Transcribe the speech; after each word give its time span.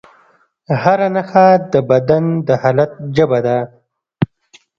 هره 0.81 1.07
نښه 1.15 1.47
د 1.71 1.73
بدن 1.89 2.23
د 2.47 2.49
حالت 2.61 2.91
ژبه 3.15 3.39
ده. 3.45 3.57